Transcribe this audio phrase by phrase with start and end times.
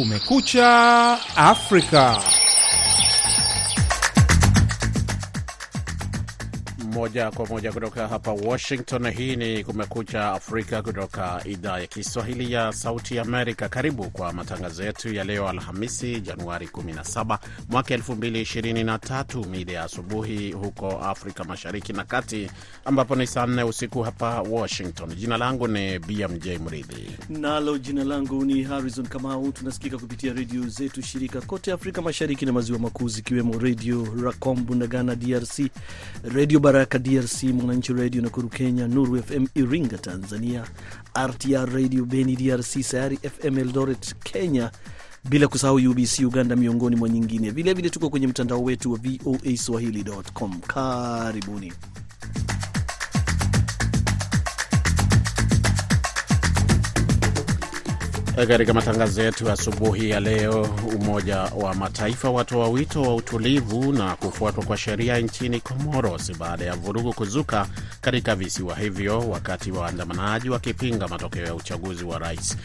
[0.00, 2.16] Kumekucha Afrika.
[6.90, 9.10] Moja kwa moja kutoka hapa Washington.
[9.10, 13.68] Hii ni Kumekucha Afrika kutoka idhaa ya Kiswahili ya Sauti Amerika.
[13.68, 17.38] Karibu kwa matangazo yetu ya leo Alhamisi, Januari 17
[17.68, 22.50] mwaka 2023, mida ya asubuhi huko Afrika Mashariki na Kati,
[22.84, 25.14] ambapo ni saa nne usiku hapa Washington.
[25.14, 29.52] Jina langu ni BMJ Mridhi nalo jina langu ni Harrison Kamau.
[29.52, 34.86] Tunasikika kupitia redio zetu shirika kote Afrika Mashariki na Maziwa Makuu, zikiwemo Redio Rakombu na
[34.86, 35.60] Ghana DRC,
[36.34, 40.64] Redio Baraka DRC, Mwananchi Redio Nakuru Kenya, Nuru FM Iringa Tanzania,
[41.26, 44.70] RTR Radio Beni DRC, Sayari FM Eldoret Kenya,
[45.28, 47.50] bila kusahau UBC Uganda, miongoni mwa nyingine.
[47.50, 50.60] Vilevile tuko kwenye mtandao wetu wa VOA Swahili.com.
[50.60, 51.72] Karibuni.
[58.36, 60.62] Katika matangazo yetu asubuhi ya leo,
[60.96, 66.74] Umoja wa Mataifa watoa wito wa utulivu na kufuatwa kwa sheria nchini Comoros baada ya
[66.76, 67.66] vurugu kuzuka
[68.00, 72.56] katika visiwa hivyo wakati waandamanaji wakipinga matokeo ya uchaguzi wa rais.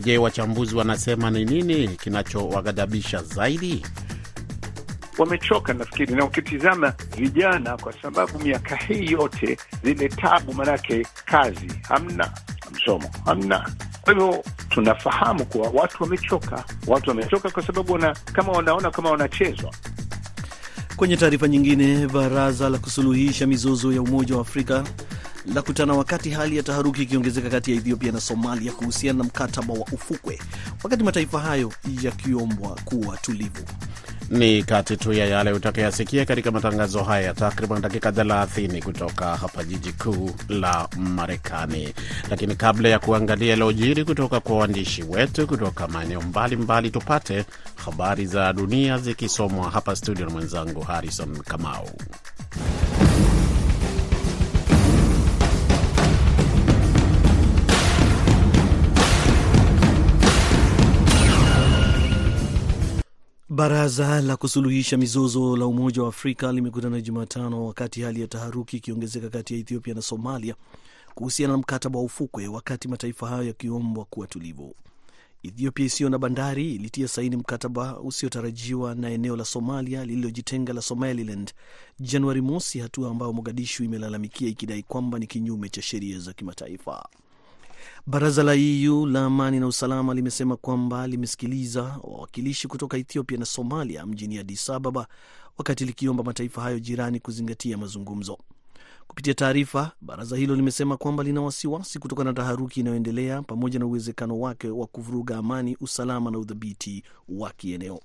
[0.00, 3.86] Je, wachambuzi wanasema ni nini kinachowaghadhabisha zaidi?
[5.18, 12.30] Wamechoka nafikiri, na ukitizama vijana, kwa sababu miaka hii yote zile tabu, manake kazi hamna,
[12.86, 13.70] msomo hamna
[14.02, 19.74] kwa hivyo tunafahamu kuwa watu wamechoka, watu wamechoka kwa sababu wana, kama wanaona kama wanachezwa.
[20.96, 24.84] Kwenye taarifa nyingine, baraza la kusuluhisha mizozo ya Umoja wa Afrika
[25.54, 29.74] la kutana wakati hali ya taharuki ikiongezeka kati ya Ethiopia na Somalia kuhusiana na mkataba
[29.74, 30.38] wa ufukwe,
[30.84, 33.64] wakati mataifa hayo yakiombwa kuwa tulivu.
[34.30, 39.64] Ni kati tu ya yale utakayasikia katika matangazo haya ya takriban dakika 30 kutoka hapa
[39.64, 41.94] jiji kuu la Marekani.
[42.30, 48.52] Lakini kabla ya kuangalia yaliyojiri kutoka kwa waandishi wetu kutoka maeneo mbalimbali, tupate habari za
[48.52, 51.90] dunia zikisomwa hapa studio na mwenzangu Harrison Kamau.
[63.56, 69.28] Baraza la kusuluhisha mizozo la Umoja wa Afrika limekutana Jumatano wakati hali ya taharuki ikiongezeka
[69.30, 70.54] kati ya Ethiopia na Somalia
[71.14, 74.74] kuhusiana na mkataba wa ufukwe, wakati mataifa hayo yakiombwa kuwa tulivu.
[75.42, 81.52] Ethiopia isiyo na bandari ilitia saini mkataba usiotarajiwa na eneo la Somalia lililojitenga la Somaliland
[82.00, 87.08] Januari mosi, hatua ambayo Mogadishu imelalamikia ikidai kwamba ni kinyume cha sheria za kimataifa.
[88.06, 94.06] Baraza la EU la amani na usalama limesema kwamba limesikiliza wawakilishi kutoka Ethiopia na Somalia
[94.06, 95.06] mjini Addis Ababa
[95.58, 98.38] wakati likiomba mataifa hayo jirani kuzingatia mazungumzo.
[99.08, 104.40] Kupitia taarifa, baraza hilo limesema kwamba lina wasiwasi kutokana na taharuki inayoendelea pamoja na uwezekano
[104.40, 108.00] wake wa kuvuruga amani, usalama na udhabiti wa kieneo.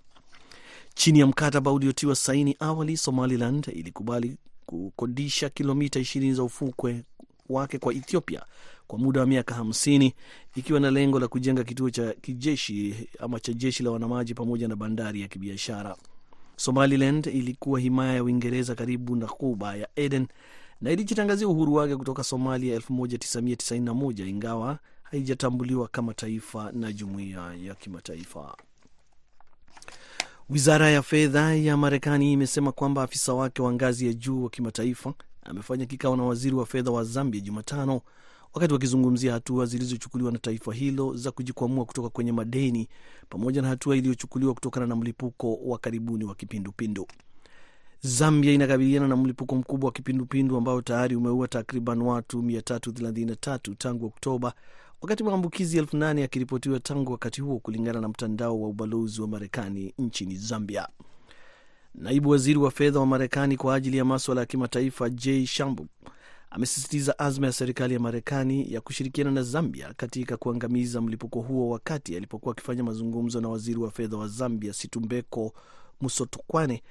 [0.95, 7.03] Chini ya mkataba uliotiwa saini awali, Somaliland ilikubali kukodisha kilomita 20 za ufukwe
[7.50, 8.45] wake kwa Ethiopia
[8.91, 10.13] kwa muda wa miaka hamsini
[10.56, 14.75] ikiwa na lengo la kujenga kituo cha kijeshi ama cha jeshi la wanamaji pamoja na
[14.75, 15.96] bandari ya kibiashara.
[16.56, 20.28] Somaliland ilikuwa himaya ya Uingereza karibu na kuba ya Eden
[20.81, 28.58] na ilijitangazia uhuru wake kutoka Somalia 1991 ingawa haijatambuliwa kama taifa na jumuiya ya kimataifa.
[30.50, 35.13] Wizara ya fedha ya Marekani imesema kwamba afisa wake wa ngazi ya juu wa kimataifa
[35.44, 38.02] amefanya kikao na waziri wa fedha wa Zambia Jumatano
[38.53, 42.88] wakati wakizungumzia hatua zilizochukuliwa na taifa hilo za kujikwamua kutoka kwenye madeni
[43.29, 47.07] pamoja na hatua iliyochukuliwa kutokana na mlipuko wa karibuni wa kipindupindu.
[48.03, 54.53] Zambia inakabiliana na mlipuko mkubwa wa kipindupindu ambao tayari umeua takriban watu 333 tangu Oktoba,
[55.01, 59.94] wakati maambukizi elfu nane yakiripotiwa tangu wakati huo, kulingana na mtandao wa ubalozi wa Marekani
[60.00, 60.88] nchini Zambia.
[61.95, 65.88] Naibu waziri wa fedha wa Marekani kwa ajili ya maswala ya kimataifa Jay Shambu
[66.51, 72.16] amesisitiza azma ya serikali ya Marekani ya kushirikiana na Zambia katika kuangamiza mlipuko huo wakati
[72.16, 75.53] alipokuwa akifanya mazungumzo na waziri wa fedha wa Zambia Situmbeko
[76.02, 76.84] Musotokwane.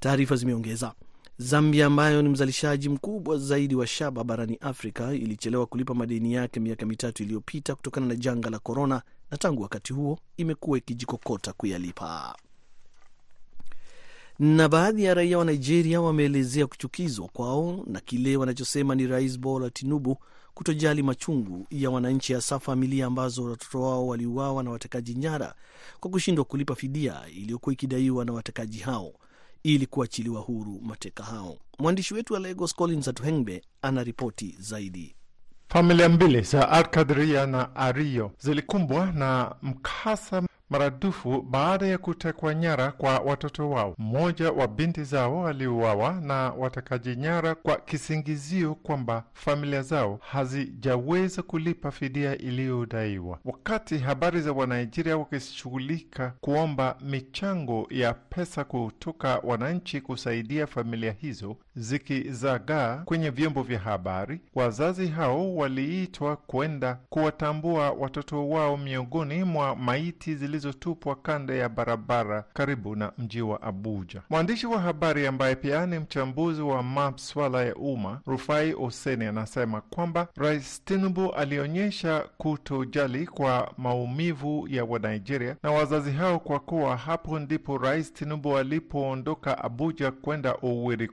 [0.00, 0.92] Taarifa zimeongeza
[1.38, 6.86] Zambia ambayo ni mzalishaji mkubwa zaidi wa shaba barani Afrika ilichelewa kulipa madeni yake miaka
[6.86, 12.36] mitatu iliyopita kutokana na janga la korona, na tangu wakati huo imekuwa ikijikokota kuyalipa
[14.38, 19.70] na baadhi ya raia wa Nigeria wameelezea kuchukizwa kwao na kile wanachosema ni Rais Bola
[19.70, 20.16] Tinubu
[20.54, 25.54] kutojali machungu ya wananchi, hasa familia ambazo watoto wao waliuawa na watekaji nyara
[26.00, 29.12] kwa kushindwa kulipa fidia iliyokuwa ikidaiwa na watekaji hao
[29.62, 31.58] ili kuachiliwa huru mateka hao.
[31.78, 35.14] Mwandishi wetu wa Lagos Collins Atuhengbe ana ripoti zaidi.
[35.68, 43.18] Familia mbili za Alkadria na Ario zilikumbwa na mkasa maradufu baada ya kutekwa nyara kwa
[43.18, 43.94] watoto wao.
[43.98, 51.90] Mmoja wa binti zao aliuawa na watekaji nyara kwa kisingizio kwamba familia zao hazijaweza kulipa
[51.90, 53.38] fidia iliyodaiwa.
[53.44, 62.96] Wakati habari za Wanaijeria wakishughulika kuomba michango ya pesa kutoka wananchi kusaidia familia hizo zikizagaa
[63.04, 71.16] kwenye vyombo vya habari, wazazi hao waliitwa kwenda kuwatambua watoto wao miongoni mwa maiti zilizotupwa
[71.16, 74.22] kando ya barabara karibu na mji wa Abuja.
[74.30, 80.28] Mwandishi wa habari ambaye pia ni mchambuzi wa maswala ya umma Rufai Oseni anasema kwamba
[80.36, 87.78] Rais Tinubu alionyesha kutojali kwa maumivu ya Wanigeria na wazazi hao, kwa kuwa hapo ndipo
[87.78, 91.08] Rais Tinubu alipoondoka Abuja kwenda Owerri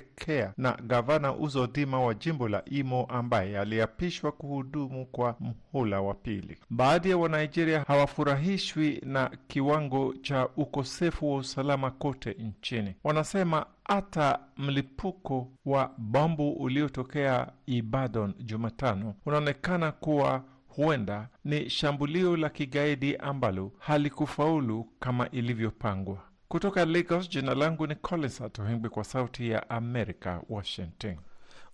[0.00, 6.58] kusherekea na gavana Uzodinma wa jimbo la Imo ambaye aliapishwa kuhudumu kwa mhula wa pili.
[6.70, 12.94] Baadhi ya Wanigeria hawafurahishwi na kiwango cha ukosefu wa usalama kote nchini.
[13.04, 23.16] Wanasema hata mlipuko wa bombu uliotokea Ibadan Jumatano unaonekana kuwa huenda ni shambulio la kigaidi
[23.16, 26.18] ambalo halikufaulu kama ilivyopangwa.
[26.48, 31.16] Kutoka Lagos, jina langu ni Collins Atohengwi kwa Sauti ya Amerika, Washington.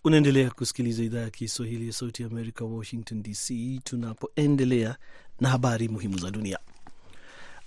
[0.05, 4.97] Unaendelea kusikiliza idhaa ya Kiswahili ya Sauti ya Amerika, Washington DC, tunapoendelea
[5.41, 6.59] na habari muhimu za dunia.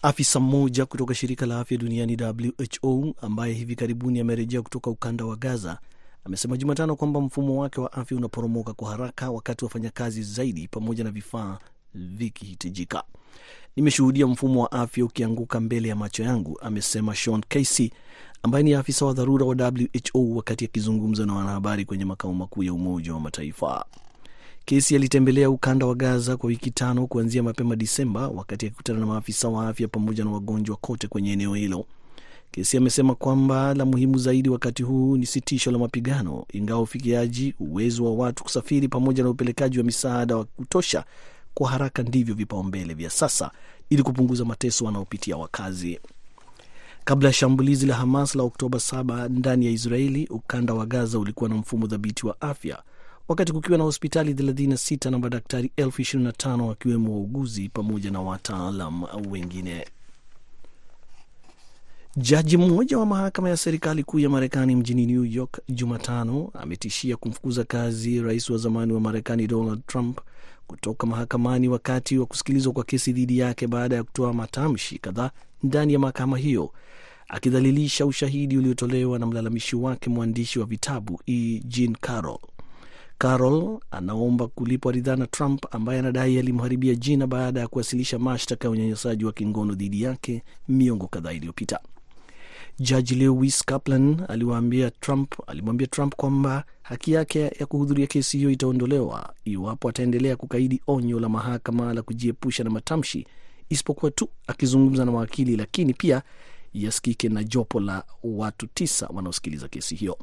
[0.02, 2.18] Afisa mmoja kutoka shirika la afya duniani
[2.82, 5.80] WHO ambaye hivi karibuni amerejea kutoka ukanda wa Gaza
[6.26, 11.12] amesema Jumatano kwamba mfumo wake wa afya unaporomoka kwa haraka wakati wafanyakazi zaidi pamoja na
[11.12, 11.60] vifaa
[11.96, 13.04] vikihitajika.
[13.75, 17.92] Nimeshuhudia mfumo wa afya ukianguka mbele ya macho yangu, amesema Sean Casey
[18.44, 22.74] ambaye ni afisa wa dharura wa WHO wakati akizungumza na wanahabari kwenye makao makuu ya
[22.74, 23.86] Umoja wa Mataifa.
[24.66, 29.48] Casey alitembelea ukanda wa Gaza kwa wiki tano kuanzia mapema Disemba, wakati akikutana na maafisa
[29.50, 31.86] wa afya pamoja na wagonjwa kote kwenye eneo hilo.
[32.52, 38.06] Kesi amesema kwamba la muhimu zaidi wakati huu ni sitisho la mapigano, ingawa ufikiaji, uwezo
[38.06, 41.06] wa watu kusafiri pamoja na upelekaji wa misaada wa kutosha
[41.54, 43.52] kwa haraka ndivyo vipaumbele vya sasa
[43.90, 46.00] ili kupunguza mateso wanaopitia wakazi.
[47.06, 51.50] Kabla ya shambulizi la Hamas la Oktoba 7 ndani ya Israeli, ukanda wa Gaza ulikuwa
[51.50, 52.84] na mfumo dhabiti wa afya
[53.28, 59.86] wakati kukiwa na hospitali 36 na madaktari elfu 25 wakiwemo wauguzi pamoja na wataalam wengine.
[62.18, 67.63] Jaji mmoja wa mahakama ya serikali kuu ya Marekani mjini New York Jumatano ametishia kumfukuza
[67.63, 70.19] kazi rais wa zamani wa Marekani Donald Trump
[70.68, 75.31] kutoka mahakamani wakati wa kusikilizwa kwa kesi dhidi yake baada ya kutoa matamshi kadhaa
[75.63, 76.71] ndani ya mahakama hiyo
[77.27, 81.62] akidhalilisha ushahidi uliotolewa na mlalamishi wake mwandishi wa vitabu E.
[81.66, 82.39] Jean Carroll.
[83.18, 88.71] Carroll anaomba kulipwa ridhaa na Trump ambaye anadai alimharibia jina baada ya kuwasilisha mashtaka ya
[88.71, 91.80] unyanyasaji wa kingono dhidi yake miongo kadhaa iliyopita.
[92.80, 99.34] Jaji Lewis Kaplan aliwaambia Trump, alimwambia Trump kwamba haki yake ya kuhudhuria kesi hiyo itaondolewa
[99.46, 103.28] iwapo ataendelea kukaidi onyo la mahakama la kujiepusha na matamshi,
[103.70, 106.22] isipokuwa tu akizungumza na mawakili, lakini pia
[106.74, 110.18] yasikike na jopo la watu tisa wanaosikiliza kesi hiyo.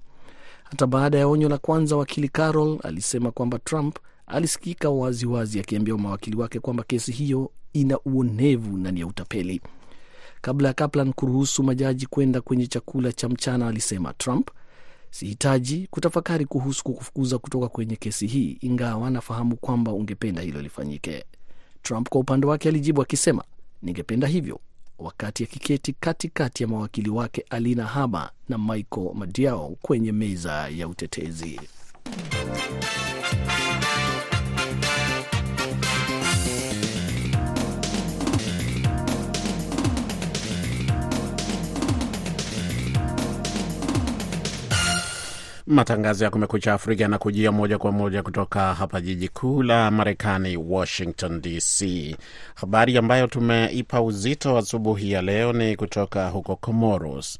[0.65, 6.37] Hata baada ya onyo la kwanza, wakili Carol alisema kwamba Trump alisikika waziwazi akiambia mawakili
[6.37, 9.61] wake kwamba kesi hiyo ina uonevu na ni ya utapeli.
[10.41, 14.51] Kabla ya Kaplan kuruhusu majaji kwenda kwenye chakula cha mchana, alisema Trump,
[15.11, 21.25] sihitaji kutafakari kuhusu kukufukuza kutoka kwenye kesi hii, ingawa nafahamu kwamba ungependa hilo lifanyike.
[21.83, 23.45] Trump kwa upande wake alijibu akisema,
[23.83, 24.61] ningependa hivyo,
[24.99, 31.61] wakati akiketi katikati ya mawakili wake Alina Haba na Michael Madiao kwenye meza ya utetezi.
[45.71, 51.41] Matangazo ya Kumekucha Afrika yanakujia moja kwa moja kutoka hapa jiji kuu la Marekani, Washington
[51.41, 52.17] DC.
[52.55, 57.39] Habari ambayo tumeipa uzito asubuhi ya leo ni kutoka huko Comoros.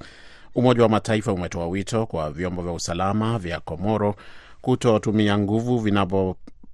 [0.55, 4.15] Umoja wa Mataifa umetoa wito kwa vyombo vya usalama vya Komoro
[4.61, 5.79] kutotumia nguvu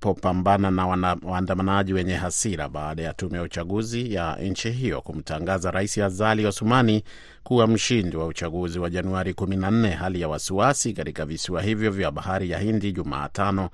[0.02, 0.86] vinapopambana na
[1.22, 7.02] waandamanaji wenye hasira baada ya tume ya uchaguzi ya nchi hiyo kumtangaza Rais Azali Osumani
[7.44, 9.90] kuwa mshindi wa uchaguzi wa Januari 14.
[9.90, 13.70] Hali ya wasiwasi katika visiwa hivyo vya bahari ya Hindi Jumatano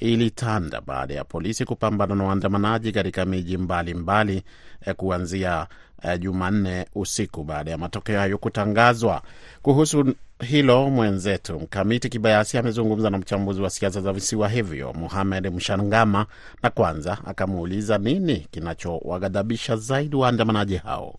[0.00, 4.42] ilitanda baada ya polisi kupambana na waandamanaji katika miji mbalimbali
[4.82, 5.66] mbali, kuanzia
[6.02, 9.22] eh, Jumanne usiku baada ya matokeo hayo kutangazwa.
[9.62, 11.60] Kuhusu hilo mwenzetu.
[11.60, 16.26] Mkamiti Kibayasi amezungumza na mchambuzi wa siasa za visiwa hivyo Muhamed Mshangama,
[16.62, 21.14] na kwanza akamuuliza nini kinachowaghadhabisha zaidi waandamanaji hao.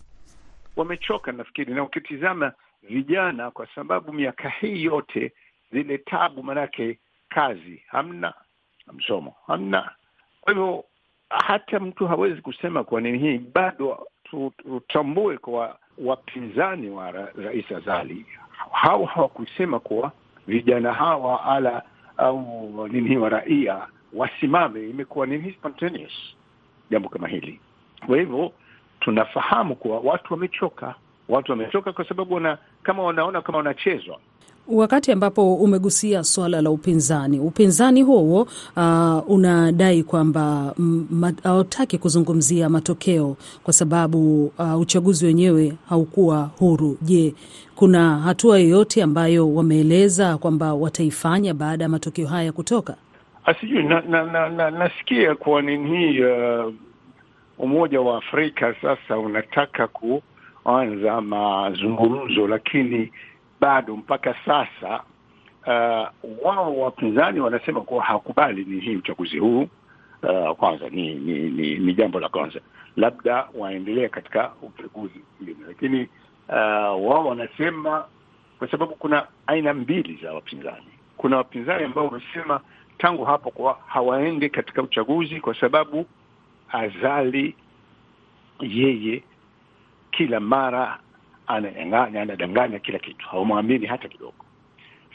[0.76, 2.52] Wamechoka nafikiri, na ukitizama
[2.90, 5.32] vijana, kwa sababu miaka hii yote
[5.72, 7.00] zile tabu, manake
[7.30, 8.34] kazi hamna,
[8.94, 9.92] msomo hamna,
[10.42, 10.84] kwa hivyo
[11.30, 14.08] hata mtu hawezi kusema kwa nini hii bado
[14.64, 18.26] tutambue kwa wapinzani wa Rais Azali
[18.72, 20.12] hao hawakusema kuwa
[20.48, 21.84] vijana hawa ala
[22.18, 24.90] au nini wa raia wasimame.
[24.90, 26.14] Imekuwa nini spontaneous
[26.92, 27.60] jambo kama hili.
[28.08, 28.52] Kwa hivyo
[29.00, 30.96] tunafahamu kuwa watu wamechoka,
[31.30, 34.20] watu wamechoka kwa sababu wana, kama wanaona kama wanachezwa
[34.72, 38.48] Wakati ambapo umegusia suala la upinzani, upinzani huo
[38.78, 40.76] uh, unadai kwamba
[41.44, 46.98] hawataki kuzungumzia matokeo kwa sababu uh, uchaguzi wenyewe haukuwa huru.
[47.02, 47.34] Je,
[47.76, 52.96] kuna hatua yoyote ambayo wameeleza kwamba wataifanya baada ya matokeo haya kutoka?
[53.62, 56.74] Sijui na, na, na, na, nasikia kwa nini hii uh,
[57.58, 63.12] Umoja wa Afrika sasa unataka kuanza mazungumzo lakini
[63.62, 65.04] bado mpaka sasa
[65.68, 69.68] uh, wao wapinzani wanasema kuwa hawakubali ni hii uchaguzi huu.
[70.24, 72.60] Uh, kwanza ni ni, ni ni jambo la kwanza,
[72.96, 76.02] labda waendelee katika uchaguzi mwingine, lakini
[76.50, 76.56] uh,
[77.10, 78.06] wao wanasema
[78.60, 80.88] kwa sababu kuna aina mbili za wapinzani.
[81.18, 82.62] Kuna wapinzani ambao wamesema
[82.98, 86.06] tangu hapo kwa hawaendi katika uchaguzi kwa sababu
[86.72, 87.56] Azali
[88.60, 89.24] yeye
[90.12, 91.00] kila mara
[91.52, 94.46] anadanganya anadanganya kila kitu, haumwamini hata kidogo.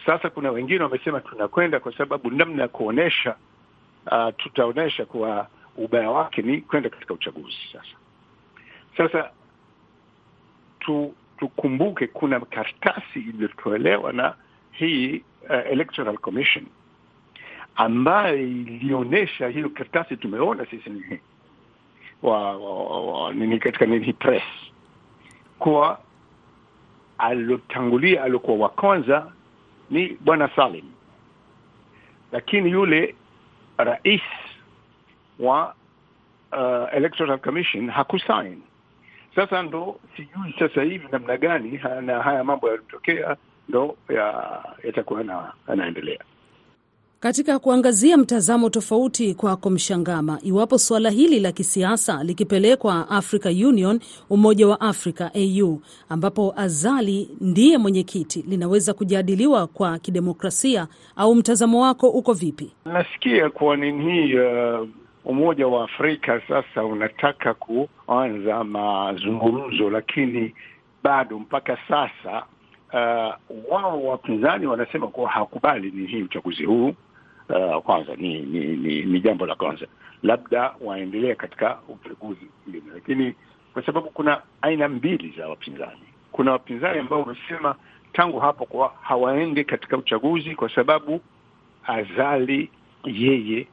[0.07, 3.37] Sasa kuna wengine wamesema tunakwenda kwa sababu namna ya kuonyesha
[4.12, 7.57] uh, tutaonyesha kuwa ubaya wake ni kwenda katika uchaguzi.
[7.73, 7.97] Sasa
[8.97, 9.31] sasa
[10.81, 14.35] tu, tukumbuke kuna karatasi iliyotolewa na
[14.73, 16.66] hii uh, Electoral Commission
[17.76, 21.21] ambayo ilionyesha hiyo karatasi, tumeona sisi nini
[22.23, 24.43] wa, wa, wa, nini katika nini press
[25.59, 26.00] kuwa
[27.19, 29.33] alilotangulia aliokuwa wa kwanza
[29.91, 30.85] ni bwana Salim,
[32.33, 33.15] lakini yule
[33.79, 34.23] rais
[35.39, 35.75] wa
[36.53, 38.63] uh, Electoral Commission hakusign.
[39.35, 43.37] Sasa ndo sijui sasa hivi namna gani na haya mambo yalitokea
[43.69, 43.97] ndo
[44.85, 46.21] yatakuwa ya yanaendelea
[47.21, 54.69] katika kuangazia mtazamo tofauti kwako Mshangama, iwapo suala hili la kisiasa likipelekwa Africa Union, Umoja
[54.69, 62.33] wa Afrika AU, ambapo Azali ndiye mwenyekiti, linaweza kujadiliwa kwa kidemokrasia au mtazamo wako uko
[62.33, 62.73] vipi?
[62.85, 64.89] Nasikia kwa nini hii uh,
[65.25, 70.55] Umoja wa Afrika sasa unataka kuanza mazungumzo, lakini
[71.03, 72.43] bado mpaka sasa
[72.93, 73.35] uh,
[73.73, 76.95] wao wapinzani wanasema kuwa hawakubali ni hii uchaguzi huu.
[77.49, 79.87] Uh, kwanza ni ni, ni ni jambo la kwanza,
[80.23, 83.35] labda waendelee katika uchaguzi mwingine, lakini
[83.73, 86.03] kwa sababu kuna aina mbili za wapinzani.
[86.33, 87.75] Kuna wapinzani ambao wamesema
[88.12, 91.21] tangu hapo kwa hawaendi katika uchaguzi kwa sababu
[91.87, 92.71] Azali
[93.05, 93.67] yeye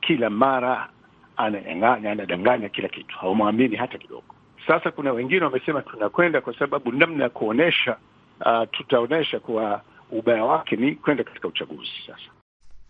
[0.00, 0.88] kila mara
[1.36, 4.34] anadanganya anadanganya kila kitu, hawamwamini hata kidogo.
[4.66, 7.96] Sasa kuna wengine wamesema tunakwenda kwa sababu namna ya kuonyesha
[8.46, 12.30] uh, tutaonyesha kuwa ubaya wake ni kwenda katika uchaguzi sasa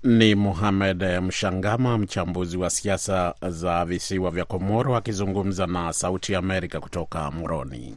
[0.05, 6.81] ni Muhamed Mshangama, mchambuzi wa siasa za visiwa vya Komoro, akizungumza na Sauti ya Amerika
[6.81, 7.97] kutoka Moroni.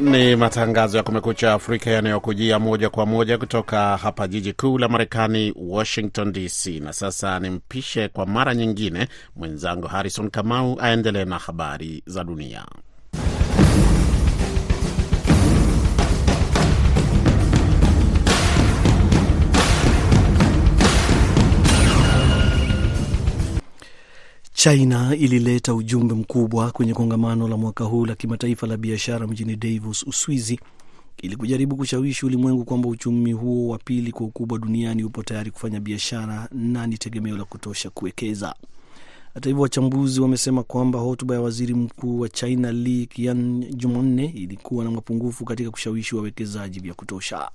[0.00, 5.54] Ni matangazo ya Kumekucha Afrika yanayokujia moja kwa moja kutoka hapa jiji kuu la Marekani,
[5.56, 6.66] Washington DC.
[6.80, 12.64] Na sasa nimpishe kwa mara nyingine mwenzangu Harrison Kamau aendelee na habari za dunia.
[24.62, 30.02] China ilileta ujumbe mkubwa kwenye kongamano la mwaka huu la kimataifa la biashara mjini Davos,
[30.02, 30.60] Uswizi,
[31.22, 35.80] ili kujaribu kushawishi ulimwengu kwamba uchumi huo wa pili kwa ukubwa duniani upo tayari kufanya
[35.80, 38.54] biashara na ni tegemeo la kutosha kuwekeza.
[39.34, 44.84] Hata hivyo, wachambuzi wamesema kwamba hotuba ya waziri mkuu wa China Li Qiang Jumanne ilikuwa
[44.84, 47.50] na mapungufu katika kushawishi wawekezaji vya kutosha.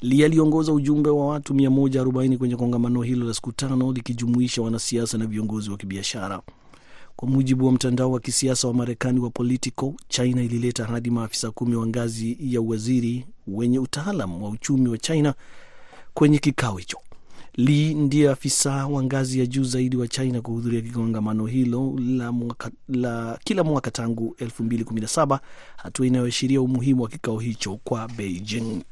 [0.00, 5.26] Li aliongoza ujumbe wa watu 140 kwenye kongamano hilo la siku tano likijumuisha wanasiasa na
[5.26, 6.40] viongozi wa kibiashara.
[7.16, 11.76] Kwa mujibu wa mtandao wa kisiasa wa Marekani wa Politico, China ilileta hadi maafisa kumi
[11.76, 15.34] wa ngazi ya uwaziri wenye utaalam wa uchumi wa China
[16.14, 16.98] kwenye kikao hicho.
[17.54, 22.70] Li ndiye afisa wa ngazi ya juu zaidi wa China kuhudhuria kongamano hilo la, mwaka,
[22.88, 25.38] la kila mwaka tangu 2017,
[25.76, 28.82] hatua inayoashiria umuhimu wa kikao hicho kwa Beijing.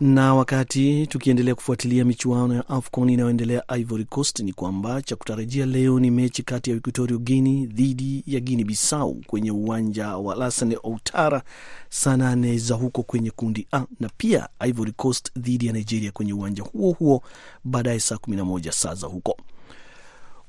[0.00, 6.00] Na wakati tukiendelea kufuatilia michuano ya AFCON inayoendelea Ivory Coast, ni kwamba cha kutarajia leo
[6.00, 11.42] ni mechi kati ya Equatorial Guinea dhidi ya Guinea Bissau kwenye uwanja wa Alassane Ouattara
[11.88, 16.32] saa nane za huko kwenye kundi A, na pia Ivory Coast dhidi ya Nigeria kwenye
[16.32, 17.22] uwanja huo huo
[17.64, 19.36] baadaye saa 11 saa za huko.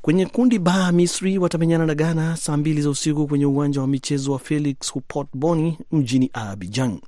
[0.01, 4.31] Kwenye kundi ba Misri watamenyana na Ghana saa mbili za usiku kwenye uwanja wa michezo
[4.31, 7.00] wa Felix Houphouët Boigny mjini Abidjan.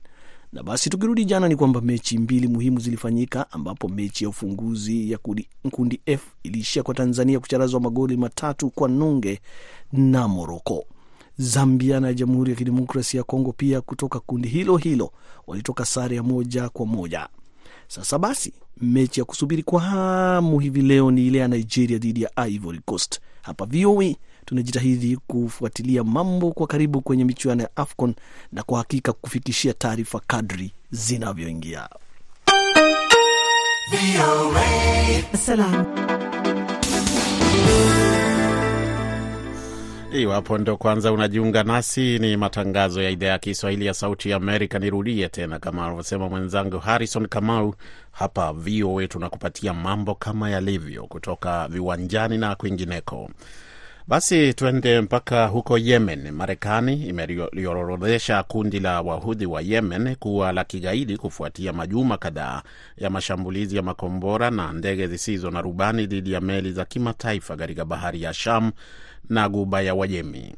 [0.53, 5.17] Na basi tukirudi jana, ni kwamba mechi mbili muhimu zilifanyika, ambapo mechi ya ufunguzi ya
[5.17, 9.41] kundi, kundi F iliishia kwa Tanzania kucharazwa magoli matatu kwa nunge
[9.93, 10.85] na Moroko.
[11.37, 15.11] Zambia na Jamhuri ya Kidemokrasia ya Kongo pia kutoka kundi hilo hilo
[15.47, 17.27] walitoka sare ya moja kwa moja.
[17.87, 22.31] Sasa basi mechi ya kusubiri kwa hamu hivi leo ni ile ya Nigeria dhidi ya
[22.47, 23.19] Ivory Coast.
[23.41, 28.13] Hapa VOA tunajitahidi kufuatilia mambo kwa karibu kwenye michuano ya AFCON
[28.51, 31.89] na kwa hakika kufikishia taarifa kadri zinavyoingia.
[40.13, 44.79] Iwapo ndo kwanza unajiunga nasi, ni matangazo ya idhaa ya Kiswahili ya Sauti ya Amerika.
[44.79, 47.75] Nirudie tena kama anavyosema mwenzangu Harrison Kamau,
[48.11, 53.29] hapa VOA tunakupatia mambo kama yalivyo kutoka viwanjani na kwingineko.
[54.07, 56.31] Basi tuende mpaka huko Yemen.
[56.31, 62.63] Marekani imeliorodhesha kundi la wahudhi wa Yemen kuwa la kigaidi kufuatia majuma kadhaa
[62.97, 67.85] ya mashambulizi ya makombora na ndege zisizo na rubani dhidi ya meli za kimataifa katika
[67.85, 68.71] bahari ya Sham
[69.29, 70.55] na Guba ya Wajemi.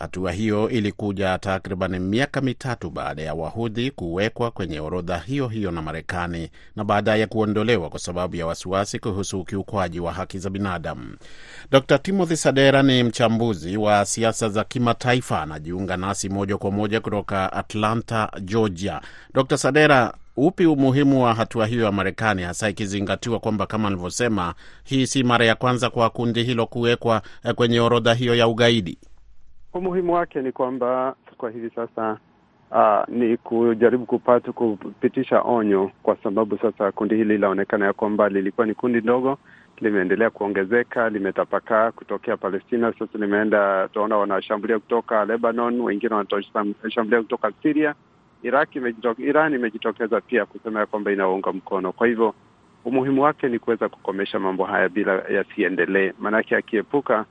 [0.00, 5.82] Hatua hiyo ilikuja takriban miaka mitatu baada ya wahudhi kuwekwa kwenye orodha hiyo hiyo na
[5.82, 11.16] Marekani na baadaye kuondolewa kwa sababu ya wasiwasi kuhusu ukiukwaji wa haki za binadamu.
[11.70, 17.52] Dr Timothy Sadera ni mchambuzi wa siasa za kimataifa, anajiunga nasi moja kwa moja kutoka
[17.52, 19.00] Atlanta, Georgia.
[19.34, 25.06] Dr Sadera, upi umuhimu wa hatua hiyo ya Marekani, hasa ikizingatiwa kwamba kama alivyosema, hii
[25.06, 27.22] si mara ya kwanza kwa kundi hilo kuwekwa
[27.54, 28.98] kwenye orodha hiyo ya ugaidi?
[29.74, 32.18] Umuhimu wake ni kwamba kwa hivi sasa
[32.70, 38.66] uh, ni kujaribu kupata kupitisha onyo, kwa sababu sasa kundi hili linaonekana ya kwamba lilikuwa
[38.66, 39.38] ni kundi ndogo,
[39.80, 47.94] limeendelea kuongezeka, limetapakaa kutokea Palestina, sasa limeenda, tunaona wanashambulia kutoka Lebanon, wengine wanashambulia kutoka Syria.
[48.44, 51.92] Iraq imejitoke, Iran imejitokeza pia kusema ya kwamba inaunga mkono.
[51.92, 52.34] Kwa hivyo
[52.84, 57.24] umuhimu wake ni kuweza kukomesha mambo haya bila yasiendelee, maanake akiepuka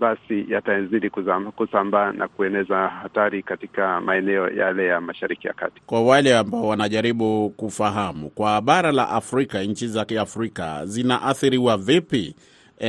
[0.00, 1.10] basi yatazidi
[1.56, 5.80] kusambaa na kueneza hatari katika maeneo yale ya Mashariki ya Kati.
[5.86, 12.34] Kwa wale ambao wanajaribu kufahamu, kwa bara la Afrika, nchi za Kiafrika zinaathiriwa vipi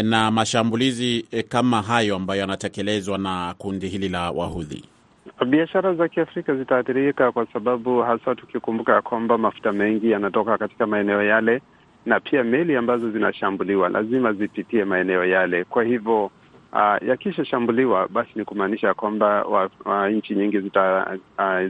[0.03, 4.83] na mashambulizi kama hayo ambayo yanatekelezwa na kundi hili la Wahudhi?
[5.45, 11.23] Biashara za Kiafrika zitaathirika kwa sababu hasa tukikumbuka ya kwamba mafuta mengi yanatoka katika maeneo
[11.23, 11.61] yale,
[12.05, 15.63] na pia meli ambazo zinashambuliwa lazima zipitie maeneo yale.
[15.63, 16.31] Kwa hivyo
[16.73, 19.45] Uh, yakishashambuliwa basi ni kumaanisha kwamba
[20.11, 20.59] nchi nyingi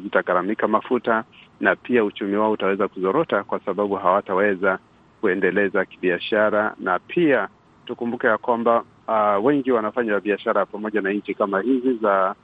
[0.04, 1.24] zitagharamika uh, mafuta
[1.60, 4.80] na pia uchumi wao utaweza kuzorota kwa sababu hawataweza
[5.22, 7.48] kuendeleza kibiashara, na pia
[7.86, 12.36] tukumbuke ya kwamba uh, wengi wanafanya biashara pamoja na nchi kama hizi za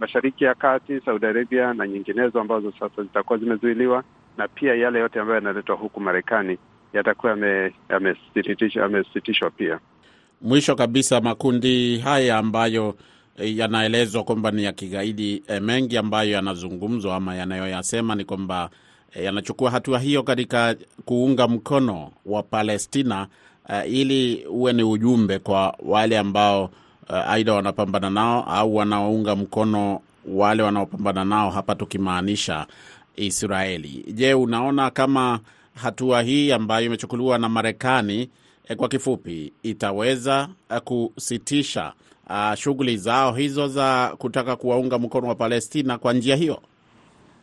[0.00, 4.04] Mashariki ya Kati, Saudi Arabia na nyinginezo ambazo sasa zitakuwa zimezuiliwa,
[4.38, 6.58] na pia yale yote ambayo yanaletwa huku Marekani
[6.92, 7.38] yatakuwa
[8.76, 9.78] yamesitishwa pia.
[10.42, 12.94] Mwisho kabisa, makundi haya ambayo
[13.36, 18.70] yanaelezwa kwamba ni ya kigaidi, e, mengi ambayo yanazungumzwa ama yanayoyasema ni kwamba
[19.14, 23.26] e, yanachukua hatua hiyo katika kuunga mkono wa Palestina
[23.68, 26.70] uh, ili uwe ni ujumbe kwa wale ambao
[27.12, 32.66] e, aidha wanapambana nao au wanaounga mkono wale wanaopambana nao, hapa tukimaanisha
[33.16, 34.04] Israeli.
[34.12, 35.40] Je, unaona kama
[35.74, 38.30] hatua hii ambayo imechukuliwa na Marekani
[38.76, 40.48] kwa kifupi itaweza
[40.84, 41.92] kusitisha
[42.30, 46.54] uh, shughuli zao hizo za kutaka kuwaunga mkono wa Palestina kwa njia hiyo?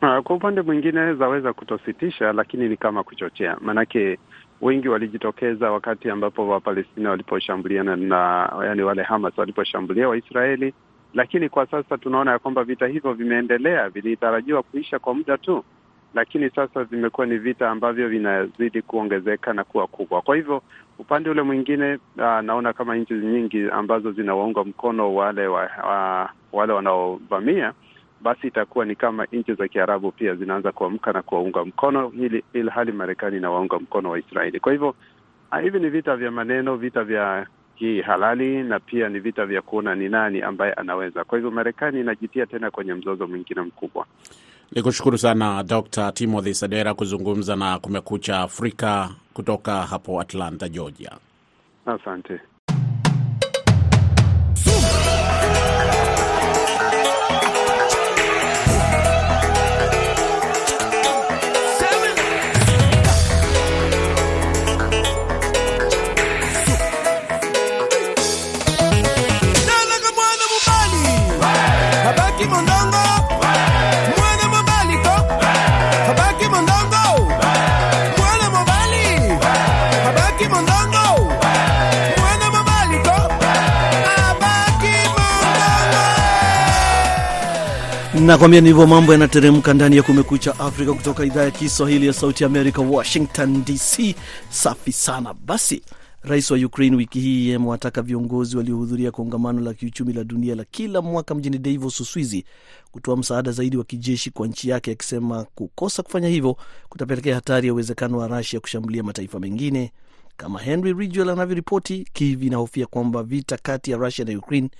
[0.02, 4.18] Uh, kwa upande mwingine zaweza kutositisha, lakini ni kama kuchochea, maanake
[4.60, 10.74] wengi walijitokeza wakati ambapo Wapalestina waliposhambuliana na yani wale Hamas waliposhambulia Waisraeli,
[11.14, 15.64] lakini kwa sasa tunaona ya kwamba vita hivyo vimeendelea, vilitarajiwa kuisha kwa muda tu
[16.14, 20.22] lakini sasa vimekuwa ni vita ambavyo vinazidi kuongezeka na kuwa kubwa.
[20.22, 20.62] Kwa hivyo
[20.98, 26.72] upande ule mwingine, uh, naona kama nchi nyingi ambazo zinawaunga mkono wale wa, wa, wale
[26.72, 27.72] wanaovamia
[28.20, 32.70] basi itakuwa ni kama nchi za Kiarabu pia zinaanza kuamka na kuwaunga mkono, ili ili
[32.70, 34.60] hali Marekani inawaunga mkono Waisraeli.
[34.60, 34.94] Kwa hivyo
[35.62, 37.46] hivi ni vita vya maneno, vita vya
[37.78, 41.24] kihalali na pia ni vita vya kuona ni nani ambaye anaweza.
[41.24, 44.06] Kwa hivyo Marekani inajitia tena kwenye mzozo mwingine mkubwa.
[44.72, 51.12] Ni kushukuru sana Dr Timothy Sadera kuzungumza na Kumekucha Afrika kutoka hapo Atlanta, Georgia.
[51.86, 52.40] Asante.
[88.28, 92.80] Nakwambia ndivyo mambo yanateremka ndani ya Kumekucha Afrika kutoka idhaa ya Kiswahili ya Sauti Amerika,
[92.82, 94.14] Washington DC.
[94.50, 95.34] Safi sana.
[95.34, 95.82] Basi,
[96.22, 101.02] rais wa Ukraine wiki hii amewataka viongozi waliohudhuria kongamano la kiuchumi la dunia la kila
[101.02, 102.44] mwaka mjini Davos, Uswizi,
[102.92, 106.56] kutoa msaada zaidi wa kijeshi kwa nchi yake, akisema kukosa kufanya hivyo
[106.88, 109.92] kutapelekea hatari ya uwezekano wa Rasia kushambulia mataifa mengine.
[110.38, 114.70] Kama Henry Ridgwell anavyoripoti, Kiev inahofia kwamba vita kati ya Rusia na Ukraine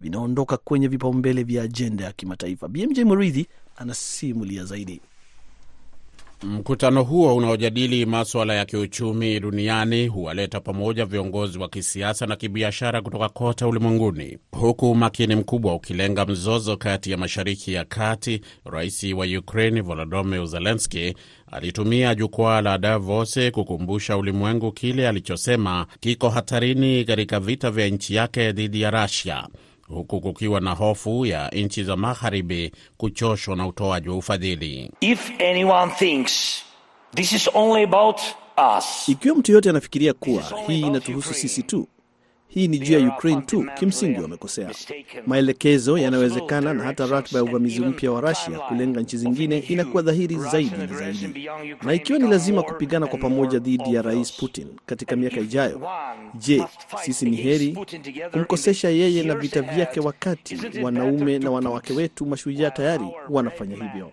[0.00, 2.68] vinaondoka kwenye vipaumbele vya ajenda ya kimataifa.
[2.68, 3.46] BMJ Muridhi
[3.76, 5.00] anasimulia zaidi.
[6.42, 13.28] Mkutano huo unaojadili maswala ya kiuchumi duniani huwaleta pamoja viongozi wa kisiasa na kibiashara kutoka
[13.28, 18.40] kote ulimwenguni, huku umakini mkubwa ukilenga mzozo kati ya Mashariki ya Kati.
[18.64, 21.14] Rais wa Ukraine Volodymyr Zelensky
[21.52, 28.52] alitumia jukwaa la Davos kukumbusha ulimwengu kile alichosema kiko hatarini katika vita vya nchi yake
[28.52, 29.48] dhidi ya Russia
[29.94, 34.90] huku kukiwa na hofu ya nchi za magharibi kuchoshwa na utoaji wa ufadhili.
[35.00, 36.62] If anyone thinks
[37.14, 38.20] this is only about
[38.78, 41.88] us, Ikiwa mtu yoyote anafikiria kuwa hii inatuhusu sisi tu,
[42.50, 44.70] hii ni juu ya Ukraine tu, kimsingi wamekosea.
[45.26, 50.36] Maelekezo yanawezekana na hata ratiba ya uvamizi mpya wa Rusia kulenga nchi zingine inakuwa dhahiri
[50.36, 51.48] zaidi na zaidi.
[51.82, 55.80] Na ikiwa ni lazima kupigana kwa pamoja dhidi ya Rais Putin katika miaka ijayo,
[56.34, 56.64] je,
[57.02, 57.76] sisi ni heri
[58.32, 64.12] kumkosesha yeye na vita vyake, wakati wanaume na wanawake wetu mashujaa tayari wanafanya hivyo?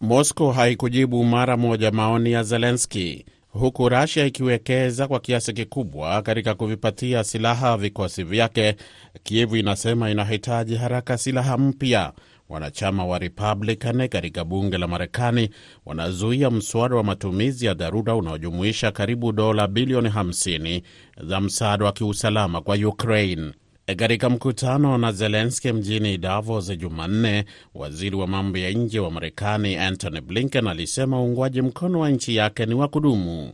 [0.00, 3.24] Moscow haikujibu mara moja maoni ya Zelensky,
[3.58, 8.76] huku Rasia ikiwekeza kwa kiasi kikubwa katika kuvipatia silaha vikosi vyake.
[9.22, 12.12] Kievu inasema inahitaji haraka silaha mpya.
[12.48, 15.50] Wanachama wa Republican katika bunge la Marekani
[15.86, 20.82] wanazuia mswada wa matumizi ya dharura unaojumuisha karibu dola bilioni 50
[21.22, 23.52] za msaada wa kiusalama kwa Ukraine.
[23.94, 27.44] Katika mkutano na Zelenski mjini Davos Jumanne,
[27.74, 32.66] waziri wa mambo ya nje wa Marekani Antony Blinken alisema uungwaji mkono wa nchi yake
[32.66, 33.52] ni wa kudumu.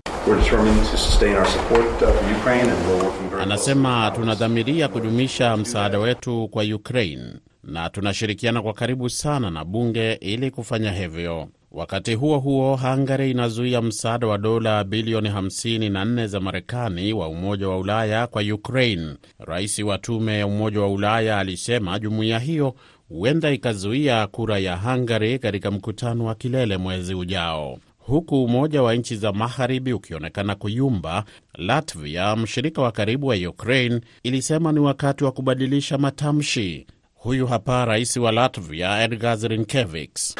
[3.42, 7.24] Anasema tunadhamiria kudumisha msaada wetu kwa Ukraine
[7.64, 11.48] na tunashirikiana kwa karibu sana na bunge ili kufanya hivyo.
[11.74, 17.78] Wakati huo huo, Hungary inazuia msaada wa dola bilioni 54 za Marekani wa Umoja wa
[17.78, 19.14] Ulaya kwa Ukraine.
[19.38, 22.74] Rais wa Tume ya Umoja wa Ulaya alisema jumuiya hiyo
[23.08, 27.78] huenda ikazuia kura ya Hungary katika mkutano wa kilele mwezi ujao.
[27.98, 34.72] Huku Umoja wa Nchi za Magharibi ukionekana kuyumba, Latvia, mshirika wa karibu wa Ukraine, ilisema
[34.72, 36.86] ni wakati wa kubadilisha matamshi.
[37.22, 40.34] Huyu hapa rais wa Latvia Edgars Rinkevich.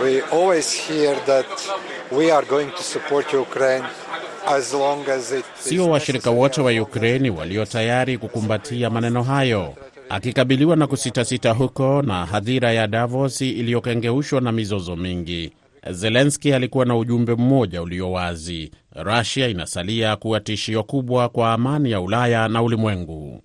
[5.59, 9.75] Sio washirika wote wa Ukraini walio tayari kukumbatia maneno hayo.
[10.09, 15.53] Akikabiliwa na kusitasita huko na hadhira ya Davos iliyokengeushwa na mizozo mingi,
[15.91, 22.01] Zelenski alikuwa na ujumbe mmoja ulio wazi: Rusia inasalia kuwa tishio kubwa kwa amani ya
[22.01, 23.43] Ulaya na ulimwengu.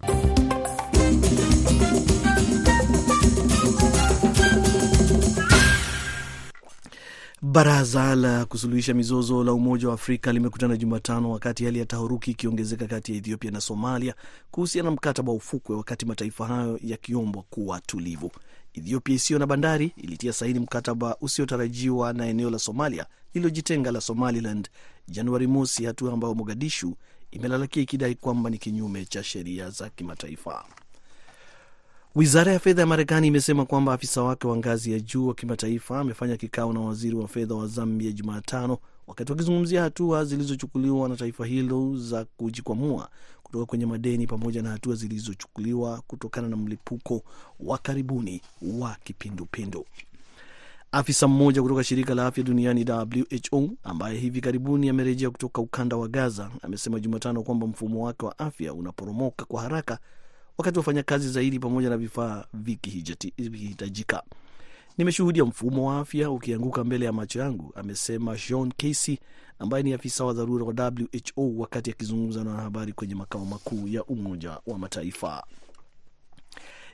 [7.51, 12.87] Baraza la kusuluhisha mizozo la Umoja wa Afrika limekutana Jumatano wakati hali ya taharuki ikiongezeka
[12.87, 14.13] kati ya Ethiopia na Somalia
[14.51, 18.31] kuhusiana na mkataba wa ufukwe, wakati mataifa hayo yakiombwa kuwa tulivu.
[18.73, 24.69] Ethiopia isiyo na bandari ilitia saini mkataba usiotarajiwa na eneo la Somalia lililojitenga la Somaliland
[25.07, 26.95] Januari mosi, hatua ambayo Mogadishu
[27.31, 30.65] imelalamikia ikidai kwamba ni kinyume cha sheria za kimataifa.
[32.17, 35.99] Wizara ya fedha ya Marekani imesema kwamba afisa wake wa ngazi ya juu wa kimataifa
[35.99, 38.77] amefanya kikao na waziri wa fedha wa Zambia Jumatano,
[39.07, 43.09] wakati wakizungumzia hatua zilizochukuliwa na taifa hilo za kujikwamua
[43.43, 47.21] kutoka kwenye madeni pamoja na hatua zilizochukuliwa kutokana na mlipuko
[47.59, 49.85] wa karibuni wa kipindupindu.
[50.91, 52.85] Afisa mmoja kutoka shirika la afya duniani
[53.51, 58.39] WHO ambaye hivi karibuni amerejea kutoka ukanda wa Gaza amesema Jumatano kwamba mfumo wake wa
[58.39, 59.99] afya unaporomoka kwa haraka
[60.57, 64.23] wakati wafanyakazi zaidi pamoja na vifaa vikihitajika.
[64.97, 69.17] Nimeshuhudia mfumo wa afya ukianguka mbele ya macho yangu, amesema John Casey
[69.59, 70.91] ambaye ni afisa wa dharura wa
[71.35, 75.43] WHO wakati akizungumza na wanahabari kwenye makao makuu ya Umoja wa Mataifa.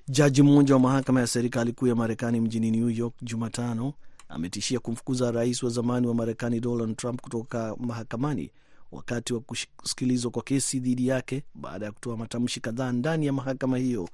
[0.07, 3.93] Jaji mmoja wa mahakama ya serikali kuu ya Marekani mjini New York Jumatano
[4.29, 8.51] ametishia kumfukuza rais wa zamani wa Marekani Donald Trump kutoka mahakamani
[8.93, 9.39] wakati wa
[9.77, 14.09] kusikilizwa kwa kesi dhidi yake baada ya kutoa matamshi kadhaa ndani ya mahakama hiyo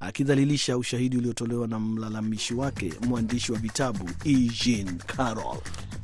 [0.00, 4.50] akidhalilisha ushahidi uliotolewa na mlalamishi wake mwandishi wa vitabu E.
[5.06, 5.58] Carroll.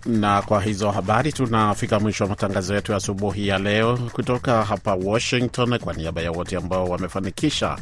[0.07, 4.95] Na kwa hizo habari tunafika mwisho wa matangazo yetu ya asubuhi ya leo kutoka hapa
[4.95, 5.79] Washington.
[5.79, 7.79] Kwa niaba ya wote ambao wamefanikisha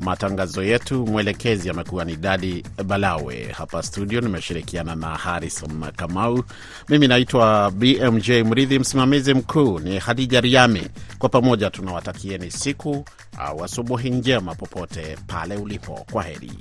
[0.00, 3.52] matangazo yetu, mwelekezi amekuwa ni Dadi Balawe.
[3.52, 6.44] Hapa studio nimeshirikiana na Harrison Kamau.
[6.88, 10.82] Mimi naitwa BMJ Mridhi, msimamizi mkuu ni Hadija Riami.
[11.18, 13.04] Kwa pamoja tunawatakieni siku
[13.38, 15.16] au asubuhi njema popote
[15.56, 16.06] pale ulipo.
[16.12, 16.52] Kwa heri.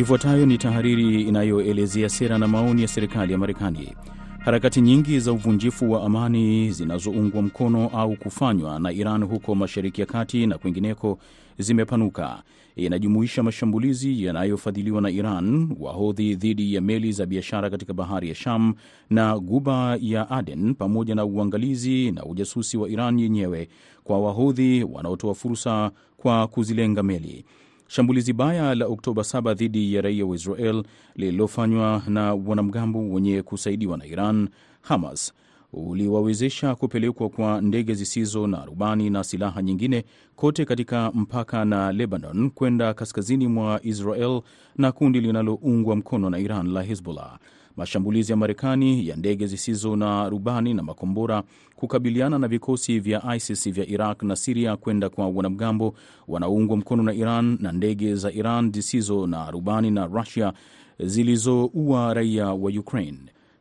[0.00, 3.92] Ifuatayo ni tahariri inayoelezea sera na maoni ya serikali ya Marekani.
[4.38, 10.06] Harakati nyingi za uvunjifu wa amani zinazoungwa mkono au kufanywa na Iran huko Mashariki ya
[10.06, 11.18] Kati na kwingineko
[11.58, 12.42] zimepanuka.
[12.76, 18.74] Inajumuisha mashambulizi yanayofadhiliwa na Iran, wahodhi dhidi ya meli za biashara katika bahari ya Sham
[19.10, 23.68] na guba ya Aden, pamoja na uangalizi na ujasusi wa Iran yenyewe
[24.04, 27.44] kwa wahodhi wanaotoa fursa kwa kuzilenga meli.
[27.92, 30.82] Shambulizi baya la Oktoba 7 dhidi ya raia wa Israel
[31.16, 34.48] lililofanywa na wanamgambo wenye kusaidiwa na Iran,
[34.82, 35.32] Hamas,
[35.72, 40.04] uliwawezesha kupelekwa kwa ndege zisizo na rubani na silaha nyingine
[40.36, 44.40] kote katika mpaka na Lebanon kwenda kaskazini mwa Israel
[44.76, 47.38] na kundi linaloungwa mkono na Iran la Hezbollah.
[47.80, 51.42] Mashambulizi ya Marekani ya ndege zisizo na rubani na makombora
[51.76, 55.94] kukabiliana na vikosi vya ISIS vya Iraq na Siria kwenda kwa wanamgambo
[56.28, 60.52] wanaoungwa mkono na Iran na ndege za Iran zisizo na rubani na Rusia
[60.98, 63.18] zilizoua raia wa Ukraine.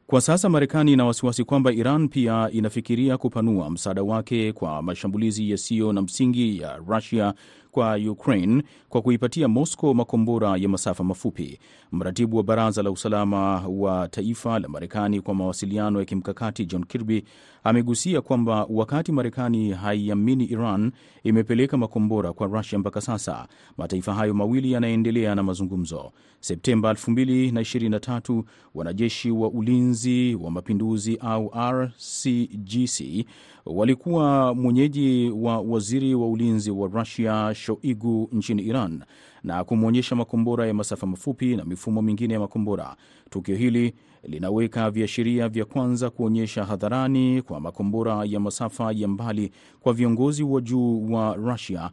[0.08, 5.94] Kwa sasa Marekani ina wasiwasi kwamba Iran pia inafikiria kupanua msaada wake kwa mashambulizi yasiyo
[5.94, 7.34] na msingi ya Rusia
[7.72, 11.60] kwa Ukraine kwa kuipatia Moscow makombora ya masafa mafupi.
[11.92, 17.24] Mratibu wa Baraza la Usalama wa Taifa la Marekani kwa mawasiliano ya kimkakati John Kirby
[17.64, 20.92] amegusia kwamba wakati Marekani haiamini Iran
[21.24, 26.12] imepeleka makombora kwa Rusia mpaka sasa, mataifa hayo mawili yanaendelea na mazungumzo.
[26.40, 28.44] Septemba 2023
[28.76, 33.26] wanajeshi wa ulinzi wa mapinduzi au RCGC
[33.66, 39.04] walikuwa mwenyeji wa waziri wa ulinzi wa Rusia Shoigu nchini Iran
[39.44, 42.96] na kumwonyesha makombora ya masafa mafupi na mifumo mingine ya makombora.
[43.30, 49.94] Tukio hili linaweka viashiria vya kwanza kuonyesha hadharani kwa makombora ya masafa ya mbali kwa
[49.94, 51.92] viongozi wa juu wa Rusia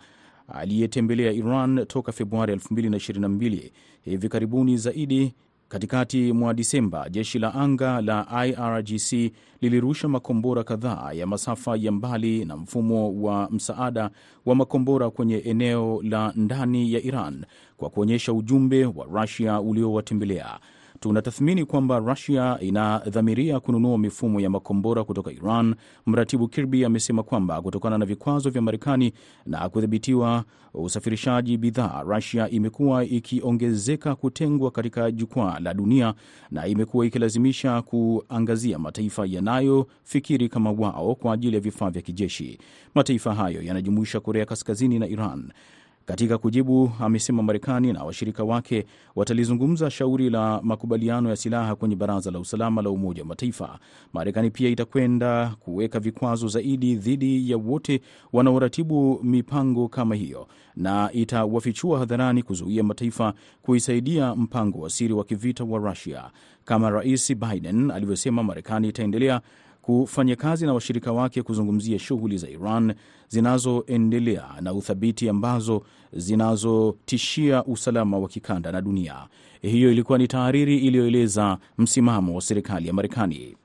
[0.48, 3.70] aliyetembelea Iran toka Februari 2022.
[4.02, 5.34] Hivi karibuni zaidi
[5.68, 12.44] Katikati mwa Disemba, jeshi la anga la IRGC lilirusha makombora kadhaa ya masafa ya mbali
[12.44, 14.10] na mfumo wa msaada
[14.46, 17.44] wa makombora kwenye eneo la ndani ya Iran
[17.76, 20.58] kwa kuonyesha ujumbe wa Rusia uliowatembelea.
[21.00, 25.74] Tunatathmini kwamba Rusia inadhamiria kununua mifumo ya makombora kutoka Iran.
[26.06, 29.12] Mratibu Kirby amesema kwamba kutokana na vikwazo vya Marekani
[29.46, 36.14] na kudhibitiwa usafirishaji bidhaa, Rusia imekuwa ikiongezeka kutengwa katika jukwaa la dunia
[36.50, 42.58] na imekuwa ikilazimisha kuangazia mataifa yanayofikiri kama wao kwa ajili ya vifaa vya kijeshi.
[42.94, 45.52] Mataifa hayo yanajumuisha Korea Kaskazini na Iran.
[46.06, 52.30] Katika kujibu, amesema Marekani na washirika wake watalizungumza shauri la makubaliano ya silaha kwenye Baraza
[52.30, 53.78] la Usalama la Umoja wa Mataifa.
[54.12, 58.00] Marekani pia itakwenda kuweka vikwazo zaidi dhidi ya wote
[58.32, 65.64] wanaoratibu mipango kama hiyo na itawafichua hadharani kuzuia mataifa kuisaidia mpango wa siri wa kivita
[65.64, 66.30] wa Rusia.
[66.64, 69.40] Kama Rais Biden alivyosema, Marekani itaendelea
[69.86, 72.94] kufanya kazi na washirika wake kuzungumzia shughuli za Iran
[73.28, 79.14] zinazoendelea na uthabiti ambazo zinazotishia usalama wa kikanda na dunia.
[79.62, 83.56] Hiyo ilikuwa ni tahariri iliyoeleza msimamo wa serikali ya Marekani.